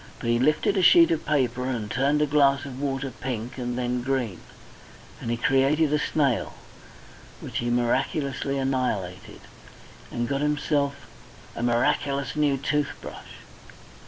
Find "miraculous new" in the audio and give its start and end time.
11.61-12.57